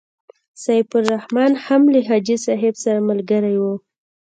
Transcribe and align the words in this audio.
سیف 0.63 0.89
الرحمن 1.01 1.51
هم 1.65 1.81
له 1.93 1.99
حاجي 2.07 2.37
صاحب 2.45 2.73
سره 2.83 2.99
ملګری 3.09 3.55
وو. 3.61 3.73